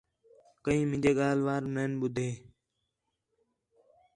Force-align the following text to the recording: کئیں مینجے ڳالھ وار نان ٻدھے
کئیں 0.63 0.85
مینجے 0.89 1.11
ڳالھ 1.17 1.41
وار 1.47 1.63
نان 1.73 1.91
ٻدھے 1.99 2.29